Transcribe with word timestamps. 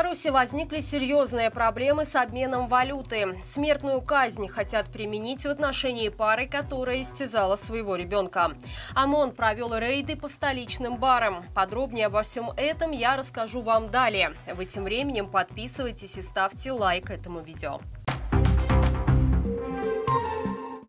Беларуси 0.00 0.28
возникли 0.28 0.80
серьезные 0.80 1.50
проблемы 1.50 2.06
с 2.06 2.16
обменом 2.16 2.66
валюты. 2.68 3.38
Смертную 3.42 4.00
казнь 4.00 4.48
хотят 4.48 4.86
применить 4.86 5.44
в 5.44 5.50
отношении 5.50 6.08
пары, 6.08 6.48
которая 6.48 7.02
истязала 7.02 7.56
своего 7.56 7.96
ребенка. 7.96 8.52
ОМОН 8.94 9.32
провел 9.32 9.76
рейды 9.76 10.16
по 10.16 10.30
столичным 10.30 10.96
барам. 10.96 11.44
Подробнее 11.54 12.06
обо 12.06 12.22
всем 12.22 12.50
этом 12.56 12.92
я 12.92 13.18
расскажу 13.18 13.60
вам 13.60 13.90
далее. 13.90 14.32
Вы 14.54 14.64
тем 14.64 14.84
временем 14.84 15.26
подписывайтесь 15.26 16.16
и 16.16 16.22
ставьте 16.22 16.72
лайк 16.72 17.10
этому 17.10 17.40
видео. 17.40 17.78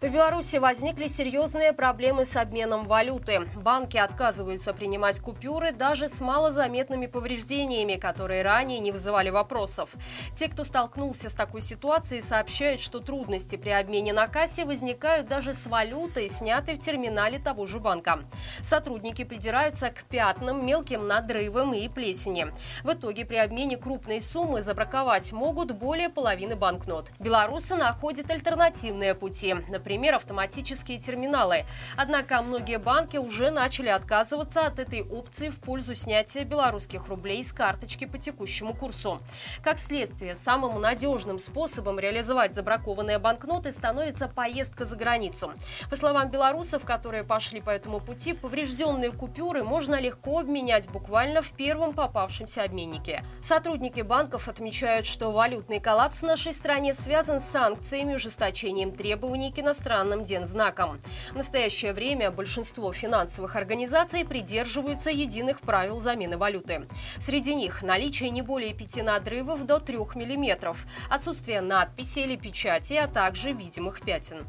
В 0.01 0.09
Беларуси 0.09 0.55
возникли 0.55 1.05
серьезные 1.05 1.73
проблемы 1.73 2.25
с 2.25 2.35
обменом 2.35 2.87
валюты. 2.87 3.41
Банки 3.55 3.97
отказываются 3.97 4.73
принимать 4.73 5.19
купюры 5.19 5.71
даже 5.71 6.07
с 6.07 6.21
малозаметными 6.21 7.05
повреждениями, 7.05 7.97
которые 7.97 8.41
ранее 8.41 8.79
не 8.79 8.91
вызывали 8.91 9.29
вопросов. 9.29 9.91
Те, 10.35 10.47
кто 10.47 10.63
столкнулся 10.63 11.29
с 11.29 11.35
такой 11.35 11.61
ситуацией, 11.61 12.21
сообщают, 12.21 12.81
что 12.81 12.99
трудности 12.99 13.57
при 13.57 13.69
обмене 13.69 14.11
на 14.11 14.27
кассе 14.27 14.65
возникают 14.65 15.27
даже 15.27 15.53
с 15.53 15.67
валютой, 15.67 16.29
снятой 16.29 16.77
в 16.77 16.79
терминале 16.79 17.37
того 17.37 17.67
же 17.67 17.79
банка. 17.79 18.21
Сотрудники 18.63 19.23
придираются 19.23 19.91
к 19.91 20.05
пятнам, 20.05 20.65
мелким 20.65 21.05
надрывам 21.05 21.75
и 21.75 21.87
плесени. 21.87 22.47
В 22.83 22.91
итоге 22.91 23.23
при 23.23 23.35
обмене 23.35 23.77
крупной 23.77 24.19
суммы 24.19 24.63
забраковать 24.63 25.31
могут 25.31 25.73
более 25.73 26.09
половины 26.09 26.55
банкнот. 26.55 27.11
Белорусы 27.19 27.75
находят 27.75 28.31
альтернативные 28.31 29.13
пути. 29.13 29.53
Например, 29.69 29.90
например, 29.91 30.15
автоматические 30.15 30.99
терминалы. 30.99 31.65
Однако 31.97 32.41
многие 32.41 32.77
банки 32.77 33.17
уже 33.17 33.51
начали 33.51 33.89
отказываться 33.89 34.65
от 34.65 34.79
этой 34.79 35.01
опции 35.01 35.49
в 35.49 35.59
пользу 35.59 35.95
снятия 35.95 36.45
белорусских 36.45 37.09
рублей 37.09 37.43
с 37.43 37.51
карточки 37.51 38.05
по 38.05 38.17
текущему 38.17 38.73
курсу. 38.73 39.19
Как 39.61 39.79
следствие, 39.79 40.37
самым 40.37 40.79
надежным 40.79 41.39
способом 41.39 41.99
реализовать 41.99 42.55
забракованные 42.55 43.19
банкноты 43.19 43.73
становится 43.73 44.29
поездка 44.29 44.85
за 44.85 44.95
границу. 44.95 45.51
По 45.89 45.97
словам 45.97 46.29
белорусов, 46.29 46.85
которые 46.85 47.25
пошли 47.25 47.59
по 47.59 47.69
этому 47.69 47.99
пути, 47.99 48.31
поврежденные 48.31 49.11
купюры 49.11 49.61
можно 49.61 49.99
легко 49.99 50.39
обменять 50.39 50.89
буквально 50.89 51.41
в 51.41 51.51
первом 51.51 51.91
попавшемся 51.91 52.63
обменнике. 52.63 53.25
Сотрудники 53.41 53.99
банков 53.99 54.47
отмечают, 54.47 55.05
что 55.05 55.31
валютный 55.31 55.81
коллапс 55.81 56.21
в 56.21 56.25
нашей 56.25 56.53
стране 56.53 56.93
связан 56.93 57.41
с 57.41 57.49
санкциями, 57.49 58.13
ужесточением 58.13 58.91
требований 58.91 59.51
к 59.51 59.59
иностранным 59.59 59.80
иностранным 59.81 60.23
дензнаком. 60.23 61.01
В 61.31 61.35
настоящее 61.35 61.93
время 61.93 62.29
большинство 62.29 62.93
финансовых 62.93 63.55
организаций 63.55 64.25
придерживаются 64.25 65.09
единых 65.09 65.61
правил 65.61 65.99
замены 65.99 66.37
валюты. 66.37 66.87
Среди 67.19 67.55
них 67.55 67.81
наличие 67.81 68.29
не 68.29 68.43
более 68.43 68.73
пяти 68.73 69.01
надрывов 69.01 69.65
до 69.65 69.79
3 69.79 69.97
мм, 69.97 70.75
отсутствие 71.09 71.61
надписи 71.61 72.19
или 72.19 72.35
печати, 72.35 72.93
а 72.93 73.07
также 73.07 73.53
видимых 73.53 74.01
пятен. 74.01 74.45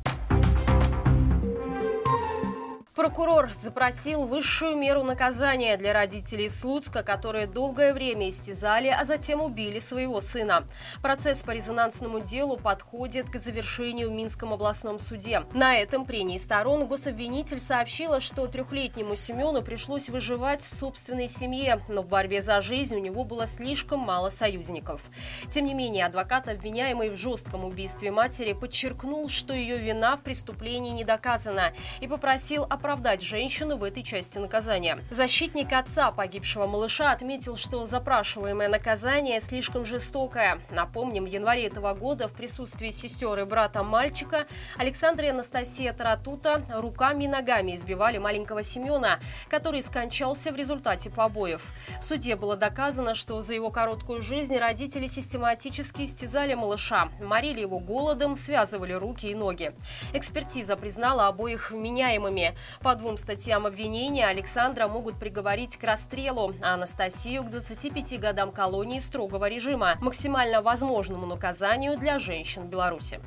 Прокурор 2.94 3.48
запросил 3.54 4.26
высшую 4.26 4.76
меру 4.76 5.02
наказания 5.02 5.78
для 5.78 5.94
родителей 5.94 6.50
Слуцка, 6.50 7.02
которые 7.02 7.46
долгое 7.46 7.94
время 7.94 8.28
истязали, 8.28 8.88
а 8.88 9.06
затем 9.06 9.40
убили 9.40 9.78
своего 9.78 10.20
сына. 10.20 10.68
Процесс 11.00 11.42
по 11.42 11.52
резонансному 11.52 12.20
делу 12.20 12.58
подходит 12.58 13.30
к 13.30 13.40
завершению 13.40 14.10
в 14.10 14.12
Минском 14.12 14.52
областном 14.52 14.98
суде. 14.98 15.44
На 15.54 15.78
этом 15.78 16.04
прении 16.04 16.36
сторон 16.36 16.86
гособвинитель 16.86 17.60
сообщила, 17.60 18.20
что 18.20 18.46
трехлетнему 18.46 19.14
Семену 19.14 19.62
пришлось 19.62 20.10
выживать 20.10 20.60
в 20.60 20.74
собственной 20.74 21.28
семье, 21.28 21.80
но 21.88 22.02
в 22.02 22.08
борьбе 22.08 22.42
за 22.42 22.60
жизнь 22.60 22.94
у 22.94 22.98
него 22.98 23.24
было 23.24 23.46
слишком 23.46 24.00
мало 24.00 24.28
союзников. 24.28 25.08
Тем 25.48 25.64
не 25.64 25.72
менее, 25.72 26.04
адвокат, 26.04 26.46
обвиняемый 26.50 27.08
в 27.08 27.16
жестком 27.16 27.64
убийстве 27.64 28.10
матери, 28.10 28.52
подчеркнул, 28.52 29.30
что 29.30 29.54
ее 29.54 29.78
вина 29.78 30.18
в 30.18 30.20
преступлении 30.20 30.90
не 30.90 31.04
доказана 31.04 31.72
и 32.02 32.06
попросил 32.06 32.64
о 32.64 32.81
оправдать 32.82 33.22
женщину 33.22 33.76
в 33.76 33.84
этой 33.84 34.02
части 34.02 34.40
наказания. 34.40 34.98
Защитник 35.08 35.72
отца 35.72 36.10
погибшего 36.10 36.66
малыша 36.66 37.12
отметил, 37.12 37.56
что 37.56 37.86
запрашиваемое 37.86 38.68
наказание 38.68 39.40
слишком 39.40 39.86
жестокое. 39.86 40.58
Напомним, 40.68 41.26
в 41.26 41.28
январе 41.28 41.68
этого 41.68 41.94
года 41.94 42.26
в 42.26 42.32
присутствии 42.32 42.90
сестер 42.90 43.38
и 43.38 43.44
брата 43.44 43.84
мальчика 43.84 44.46
Александра 44.76 45.26
и 45.26 45.30
Анастасия 45.30 45.92
Таратута 45.92 46.64
руками 46.74 47.24
и 47.24 47.28
ногами 47.28 47.76
избивали 47.76 48.18
маленького 48.18 48.64
Семена, 48.64 49.20
который 49.48 49.80
скончался 49.80 50.50
в 50.50 50.56
результате 50.56 51.08
побоев. 51.08 51.72
В 52.00 52.02
суде 52.02 52.34
было 52.34 52.56
доказано, 52.56 53.14
что 53.14 53.40
за 53.42 53.54
его 53.54 53.70
короткую 53.70 54.22
жизнь 54.22 54.56
родители 54.56 55.06
систематически 55.06 56.02
истязали 56.02 56.54
малыша, 56.54 57.10
морили 57.20 57.60
его 57.60 57.78
голодом, 57.78 58.34
связывали 58.34 58.92
руки 58.92 59.28
и 59.28 59.36
ноги. 59.36 59.72
Экспертиза 60.12 60.76
признала 60.76 61.28
обоих 61.28 61.70
вменяемыми. 61.70 62.56
По 62.80 62.94
двум 62.94 63.16
статьям 63.16 63.66
обвинения 63.66 64.26
Александра 64.26 64.88
могут 64.88 65.18
приговорить 65.18 65.76
к 65.76 65.84
расстрелу, 65.84 66.54
а 66.62 66.74
Анастасию 66.74 67.44
к 67.44 67.50
25 67.50 68.20
годам 68.20 68.52
колонии 68.52 68.98
строгого 68.98 69.48
режима, 69.48 69.96
максимально 70.00 70.62
возможному 70.62 71.26
наказанию 71.26 71.98
для 71.98 72.18
женщин 72.18 72.68
Беларуси. 72.68 73.20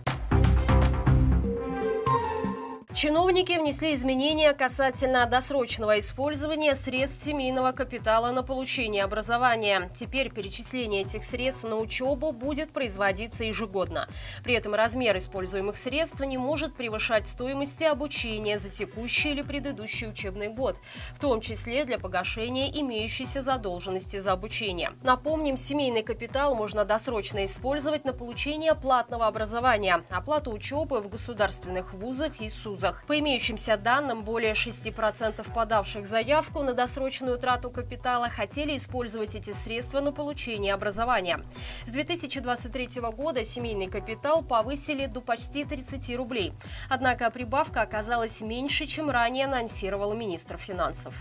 Чиновники 2.96 3.52
внесли 3.60 3.94
изменения 3.94 4.54
касательно 4.54 5.26
досрочного 5.26 6.00
использования 6.00 6.76
средств 6.76 7.26
семейного 7.26 7.74
капитала 7.74 8.32
на 8.32 8.42
получение 8.42 9.04
образования. 9.04 9.90
Теперь 9.94 10.32
перечисление 10.32 11.02
этих 11.02 11.26
средств 11.26 11.66
на 11.66 11.76
учебу 11.76 12.32
будет 12.32 12.72
производиться 12.72 13.44
ежегодно. 13.44 14.08
При 14.46 14.54
этом 14.54 14.74
размер 14.74 15.18
используемых 15.18 15.76
средств 15.76 16.22
не 16.22 16.38
может 16.38 16.74
превышать 16.78 17.28
стоимости 17.28 17.84
обучения 17.84 18.58
за 18.58 18.70
текущий 18.70 19.32
или 19.32 19.42
предыдущий 19.42 20.08
учебный 20.08 20.48
год, 20.48 20.80
в 21.14 21.20
том 21.20 21.42
числе 21.42 21.84
для 21.84 22.00
погашения 22.00 22.72
имеющейся 22.80 23.42
задолженности 23.42 24.20
за 24.20 24.32
обучение. 24.32 24.94
Напомним, 25.04 25.58
семейный 25.58 26.02
капитал 26.02 26.56
можно 26.56 26.86
досрочно 26.86 27.44
использовать 27.44 28.06
на 28.06 28.14
получение 28.14 28.74
платного 28.74 29.28
образования, 29.28 30.06
оплату 30.10 30.54
учебы 30.54 31.02
в 31.02 31.10
государственных 31.10 31.94
вузах 31.94 32.40
и 32.40 32.50
СУЗах 32.50 32.85
вузах. 32.86 33.04
По 33.08 33.20
имеющимся 33.20 33.78
данным, 33.78 34.24
более 34.24 34.54
6% 34.54 35.54
подавших 35.54 36.06
заявку 36.06 36.64
на 36.64 36.74
досрочную 36.74 37.38
трату 37.38 37.70
капитала 37.70 38.30
хотели 38.30 38.78
использовать 38.78 39.36
эти 39.36 39.54
средства 39.54 40.02
на 40.02 40.12
получение 40.12 40.74
образования. 40.74 41.42
С 41.86 41.92
2023 41.94 43.02
года 43.16 43.44
семейный 43.44 43.88
капитал 43.88 44.42
повысили 44.44 45.06
до 45.06 45.22
почти 45.22 45.66
30 45.66 46.16
рублей. 46.16 46.54
Однако 46.90 47.30
прибавка 47.32 47.82
оказалась 47.82 48.42
меньше, 48.42 48.86
чем 48.86 49.10
ранее 49.10 49.46
анонсировал 49.46 50.14
министр 50.14 50.58
финансов. 50.58 51.14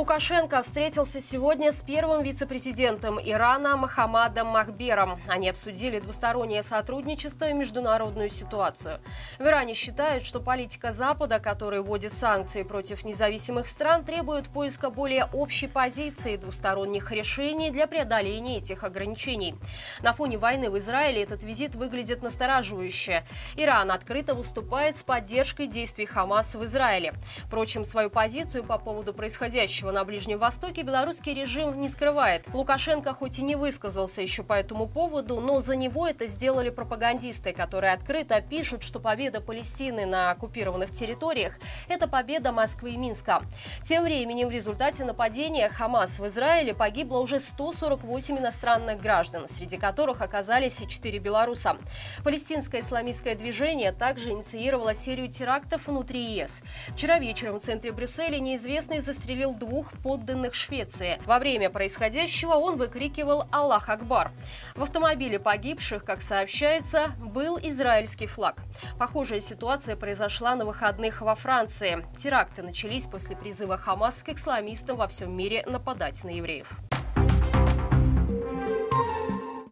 Лукашенко 0.00 0.62
встретился 0.62 1.20
сегодня 1.20 1.72
с 1.72 1.82
первым 1.82 2.22
вице-президентом 2.22 3.20
Ирана 3.22 3.76
Махамадом 3.76 4.46
Махбером. 4.46 5.20
Они 5.28 5.46
обсудили 5.46 5.98
двустороннее 5.98 6.62
сотрудничество 6.62 7.50
и 7.50 7.52
международную 7.52 8.30
ситуацию. 8.30 9.00
В 9.38 9.42
Иране 9.42 9.74
считают, 9.74 10.24
что 10.24 10.40
политика 10.40 10.92
Запада, 10.92 11.38
который 11.38 11.82
вводит 11.82 12.14
санкции 12.14 12.62
против 12.62 13.04
независимых 13.04 13.66
стран, 13.66 14.02
требует 14.02 14.48
поиска 14.48 14.88
более 14.88 15.26
общей 15.34 15.66
позиции 15.66 16.38
двусторонних 16.38 17.12
решений 17.12 17.70
для 17.70 17.86
преодоления 17.86 18.56
этих 18.56 18.84
ограничений. 18.84 19.54
На 20.00 20.14
фоне 20.14 20.38
войны 20.38 20.70
в 20.70 20.78
Израиле 20.78 21.22
этот 21.22 21.42
визит 21.42 21.74
выглядит 21.74 22.22
настораживающе. 22.22 23.22
Иран 23.54 23.90
открыто 23.90 24.34
выступает 24.34 24.96
с 24.96 25.02
поддержкой 25.02 25.66
действий 25.66 26.06
Хамаса 26.06 26.58
в 26.58 26.64
Израиле. 26.64 27.12
Впрочем, 27.44 27.84
свою 27.84 28.08
позицию 28.08 28.64
по 28.64 28.78
поводу 28.78 29.12
происходящего 29.12 29.89
происходящего 29.90 29.92
на 29.92 30.04
Ближнем 30.04 30.38
Востоке 30.38 30.82
белорусский 30.82 31.34
режим 31.34 31.80
не 31.80 31.88
скрывает. 31.88 32.46
Лукашенко 32.52 33.12
хоть 33.12 33.38
и 33.38 33.42
не 33.42 33.56
высказался 33.56 34.22
еще 34.22 34.42
по 34.42 34.54
этому 34.54 34.86
поводу, 34.86 35.40
но 35.40 35.60
за 35.60 35.76
него 35.76 36.06
это 36.06 36.26
сделали 36.26 36.70
пропагандисты, 36.70 37.52
которые 37.52 37.92
открыто 37.92 38.40
пишут, 38.40 38.82
что 38.82 39.00
победа 39.00 39.40
Палестины 39.40 40.06
на 40.06 40.30
оккупированных 40.30 40.90
территориях– 40.90 41.58
это 41.88 42.08
победа 42.08 42.52
Москвы 42.52 42.90
и 42.90 42.96
Минска. 42.96 43.42
Тем 43.82 44.04
временем 44.04 44.48
в 44.48 44.52
результате 44.52 45.04
нападения 45.04 45.68
Хамас 45.68 46.18
в 46.18 46.26
Израиле 46.26 46.74
погибло 46.74 47.18
уже 47.18 47.40
148 47.40 48.38
иностранных 48.38 49.00
граждан, 49.00 49.48
среди 49.48 49.76
которых 49.76 50.22
оказались 50.22 50.80
и 50.82 50.88
4 50.88 51.18
белоруса. 51.18 51.76
Палестинское 52.24 52.80
исламистское 52.80 53.34
движение 53.34 53.92
также 53.92 54.30
инициировало 54.30 54.94
серию 54.94 55.28
терактов 55.28 55.86
внутри 55.86 56.20
ЕС. 56.20 56.62
Вчера 56.94 57.18
вечером 57.18 57.58
в 57.58 57.62
центре 57.62 57.92
Брюсселя 57.92 58.38
неизвестный 58.38 59.00
застрелил 59.00 59.54
двух 59.54 59.79
двух 59.80 59.92
подданных 60.02 60.52
Швеции. 60.52 61.18
Во 61.24 61.38
время 61.38 61.70
происходящего 61.70 62.52
он 62.52 62.76
выкрикивал 62.76 63.44
«Аллах 63.50 63.88
Акбар». 63.88 64.30
В 64.74 64.82
автомобиле 64.82 65.38
погибших, 65.38 66.04
как 66.04 66.20
сообщается, 66.20 67.12
был 67.18 67.58
израильский 67.58 68.26
флаг. 68.26 68.62
Похожая 68.98 69.40
ситуация 69.40 69.96
произошла 69.96 70.54
на 70.54 70.66
выходных 70.66 71.22
во 71.22 71.34
Франции. 71.34 72.06
Теракты 72.18 72.62
начались 72.62 73.06
после 73.06 73.36
призыва 73.36 73.78
Хамас 73.78 74.22
к 74.22 74.28
исламистам 74.28 74.98
во 74.98 75.08
всем 75.08 75.34
мире 75.34 75.64
нападать 75.66 76.22
на 76.24 76.30
евреев. 76.30 76.68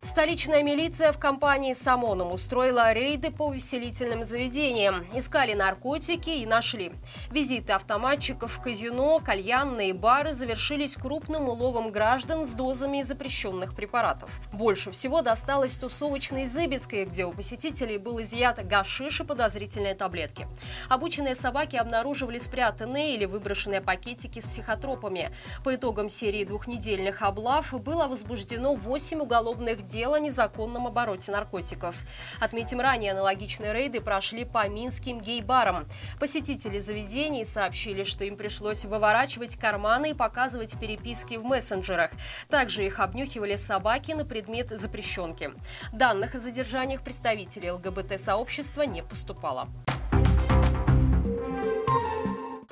Столичная 0.08 0.62
милиция 0.62 1.12
в 1.12 1.18
компании 1.18 1.74
с 1.74 1.86
ОМОНом 1.86 2.32
устроила 2.32 2.94
рейды 2.94 3.30
по 3.30 3.42
увеселительным 3.42 4.24
заведениям. 4.24 5.06
Искали 5.12 5.52
наркотики 5.52 6.30
и 6.30 6.46
нашли. 6.46 6.92
Визиты 7.30 7.74
автоматчиков 7.74 8.50
в 8.50 8.62
казино, 8.62 9.20
кальянные 9.22 9.92
бары 9.92 10.32
завершились 10.32 10.96
крупным 10.96 11.50
уловом 11.50 11.92
граждан 11.92 12.46
с 12.46 12.54
дозами 12.54 13.02
запрещенных 13.02 13.76
препаратов. 13.76 14.30
Больше 14.50 14.90
всего 14.92 15.20
досталось 15.20 15.74
тусовочной 15.74 16.46
Зыбецкой, 16.46 17.04
где 17.04 17.26
у 17.26 17.32
посетителей 17.32 17.98
был 17.98 18.22
изъят 18.22 18.66
гашиш 18.66 19.20
и 19.20 19.24
подозрительные 19.24 19.94
таблетки. 19.94 20.48
Обученные 20.88 21.34
собаки 21.34 21.76
обнаруживали 21.76 22.38
спрятанные 22.38 23.14
или 23.14 23.26
выброшенные 23.26 23.82
пакетики 23.82 24.40
с 24.40 24.46
психотропами. 24.46 25.32
По 25.62 25.74
итогам 25.74 26.08
серии 26.08 26.44
двухнедельных 26.44 27.20
облав 27.20 27.78
было 27.82 28.08
возбуждено 28.08 28.74
8 28.74 29.20
уголовных 29.20 29.84
дел 29.84 29.97
дел 29.98 30.14
о 30.14 30.20
незаконном 30.20 30.86
обороте 30.86 31.32
наркотиков. 31.32 31.96
Отметим, 32.38 32.80
ранее 32.80 33.10
аналогичные 33.10 33.72
рейды 33.72 34.00
прошли 34.00 34.44
по 34.44 34.68
минским 34.68 35.20
гей-барам. 35.20 35.88
Посетители 36.20 36.78
заведений 36.78 37.44
сообщили, 37.44 38.04
что 38.04 38.24
им 38.24 38.36
пришлось 38.36 38.84
выворачивать 38.84 39.56
карманы 39.56 40.10
и 40.10 40.14
показывать 40.14 40.78
переписки 40.78 41.34
в 41.34 41.42
мессенджерах. 41.42 42.12
Также 42.48 42.86
их 42.86 43.00
обнюхивали 43.00 43.56
собаки 43.56 44.12
на 44.12 44.24
предмет 44.24 44.68
запрещенки. 44.68 45.50
Данных 45.92 46.36
о 46.36 46.38
задержаниях 46.38 47.02
представителей 47.02 47.72
ЛГБТ-сообщества 47.72 48.82
не 48.82 49.02
поступало. 49.02 49.68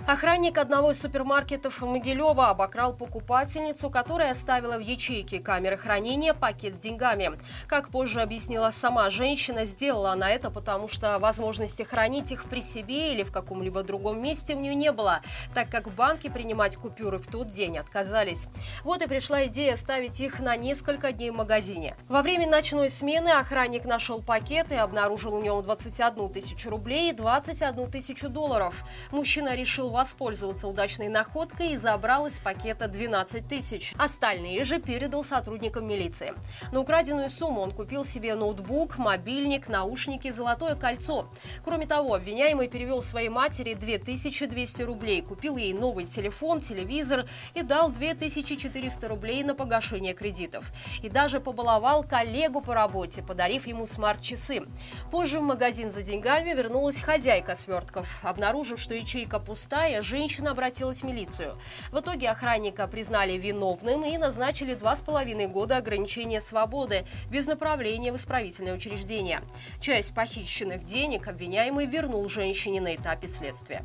Охранник 0.06 0.56
одного 0.56 0.92
из 0.92 1.00
супермаркетов 1.00 1.80
Могилева 1.80 2.50
обокрал 2.50 2.94
покупательницу, 2.94 3.90
которая 3.90 4.30
оставила 4.30 4.76
в 4.76 4.80
ячейке 4.80 5.40
камеры 5.40 5.76
хранения 5.76 6.32
пакет 6.32 6.76
с 6.76 6.78
деньгами. 6.78 7.32
Как 7.66 7.88
позже 7.88 8.20
объяснила 8.20 8.70
сама 8.70 9.10
женщина, 9.10 9.64
сделала 9.64 10.12
она 10.12 10.30
это 10.30 10.52
потому, 10.52 10.86
что 10.86 11.18
возможности 11.18 11.82
хранить 11.82 12.30
их 12.30 12.44
при 12.44 12.60
себе 12.60 13.14
или 13.14 13.24
в 13.24 13.32
каком-либо 13.32 13.82
другом 13.82 14.22
месте 14.22 14.54
у 14.54 14.60
нее 14.60 14.76
не 14.76 14.92
было, 14.92 15.22
так 15.54 15.70
как 15.70 15.88
в 15.88 15.94
банке 15.96 16.30
принимать 16.30 16.76
купюры 16.76 17.18
в 17.18 17.26
тот 17.26 17.48
день 17.48 17.76
отказались. 17.76 18.46
Вот 18.84 19.02
и 19.02 19.08
пришла 19.08 19.46
идея 19.46 19.74
оставить 19.74 20.20
их 20.20 20.38
на 20.38 20.54
несколько 20.56 21.10
дней 21.10 21.30
в 21.30 21.34
магазине. 21.34 21.96
Во 22.08 22.22
время 22.22 22.48
ночной 22.48 22.90
смены 22.90 23.30
охранник 23.30 23.84
нашел 23.84 24.22
пакет 24.22 24.70
и 24.70 24.76
обнаружил 24.76 25.36
в 25.36 25.42
нем 25.42 25.60
21 25.60 26.28
тысячу 26.28 26.70
рублей 26.70 27.10
и 27.10 27.12
21 27.12 27.90
тысячу 27.90 28.28
долларов. 28.28 28.84
Мужчина 29.10 29.56
решил 29.56 29.95
воспользоваться 29.96 30.68
удачной 30.68 31.08
находкой 31.08 31.72
и 31.72 31.76
забрал 31.76 32.26
из 32.26 32.38
пакета 32.38 32.86
12 32.86 33.48
тысяч. 33.48 33.94
Остальные 33.98 34.62
же 34.64 34.78
передал 34.78 35.24
сотрудникам 35.24 35.88
милиции. 35.88 36.34
На 36.70 36.80
украденную 36.80 37.30
сумму 37.30 37.62
он 37.62 37.72
купил 37.72 38.04
себе 38.04 38.34
ноутбук, 38.34 38.98
мобильник, 38.98 39.68
наушники, 39.68 40.30
золотое 40.30 40.74
кольцо. 40.74 41.30
Кроме 41.64 41.86
того, 41.86 42.12
обвиняемый 42.14 42.68
перевел 42.68 43.02
своей 43.02 43.30
матери 43.30 43.72
2200 43.72 44.82
рублей, 44.82 45.22
купил 45.22 45.56
ей 45.56 45.72
новый 45.72 46.04
телефон, 46.04 46.60
телевизор 46.60 47.26
и 47.54 47.62
дал 47.62 47.88
2400 47.90 49.08
рублей 49.08 49.42
на 49.44 49.54
погашение 49.54 50.12
кредитов. 50.12 50.70
И 51.02 51.08
даже 51.08 51.40
побаловал 51.40 52.04
коллегу 52.04 52.60
по 52.60 52.74
работе, 52.74 53.22
подарив 53.22 53.66
ему 53.66 53.86
смарт-часы. 53.86 54.62
Позже 55.10 55.40
в 55.40 55.42
магазин 55.42 55.90
за 55.90 56.02
деньгами 56.02 56.50
вернулась 56.50 57.00
хозяйка 57.00 57.54
свертков. 57.54 58.22
Обнаружив, 58.22 58.78
что 58.78 58.94
ячейка 58.94 59.40
пустая, 59.40 59.85
Китая 59.86 60.02
женщина 60.02 60.50
обратилась 60.50 61.02
в 61.02 61.04
милицию. 61.04 61.56
В 61.92 62.00
итоге 62.00 62.28
охранника 62.30 62.88
признали 62.88 63.34
виновным 63.34 64.04
и 64.04 64.18
назначили 64.18 64.74
два 64.74 64.96
с 64.96 65.00
половиной 65.00 65.46
года 65.46 65.76
ограничения 65.76 66.40
свободы 66.40 67.06
без 67.30 67.46
направления 67.46 68.12
в 68.12 68.16
исправительное 68.16 68.74
учреждение. 68.74 69.40
Часть 69.80 70.12
похищенных 70.12 70.82
денег 70.82 71.28
обвиняемый 71.28 71.86
вернул 71.86 72.28
женщине 72.28 72.80
на 72.80 72.96
этапе 72.96 73.28
следствия. 73.28 73.84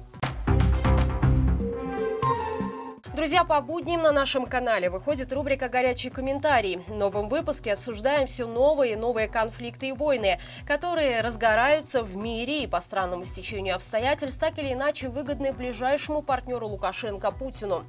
Друзья, 3.13 3.44
по 3.44 3.60
будням 3.60 4.04
на 4.04 4.13
нашем 4.13 4.46
канале 4.46 4.90
выходит 4.90 5.34
рубрика 5.34 5.68
«Горячие 5.68 6.13
комментарии». 6.13 6.81
В 6.88 6.94
новом 6.94 7.28
выпуске 7.28 7.74
обсуждаем 7.74 8.25
все 8.25 8.48
новые 8.48 8.94
и 8.94 8.96
новые 8.96 9.28
конфликты 9.28 9.90
и 9.90 9.92
войны, 9.92 10.40
которые 10.66 11.19
разгораются 11.19 12.04
в 12.04 12.16
мире 12.16 12.63
и 12.63 12.68
по 12.68 12.80
странному 12.80 13.25
стечению 13.25 13.75
обстоятельств 13.75 14.40
так 14.40 14.58
или 14.60 14.72
иначе 14.72 15.10
выгодны 15.10 15.52
ближайшему 15.52 16.22
партнеру 16.22 16.69
Лукашенко 16.69 17.34
Путину. 17.34 17.84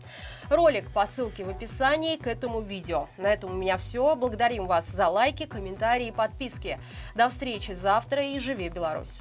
Ролик 0.51 0.93
по 0.93 1.07
ссылке 1.07 1.45
в 1.45 1.51
описании 1.51 2.17
к 2.17 2.27
этому 2.27 2.61
видео. 2.61 3.07
На 3.17 3.29
этом 3.29 3.53
у 3.53 3.55
меня 3.55 3.77
все. 3.77 4.17
Благодарим 4.17 4.67
вас 4.67 4.89
за 4.89 5.07
лайки, 5.07 5.47
комментарии 5.47 6.09
и 6.09 6.13
подписки. 6.13 6.81
До 7.15 7.29
встречи 7.29 7.71
завтра 7.71 8.25
и 8.25 8.41
живи 8.41 8.69
Беларусь! 8.71 9.21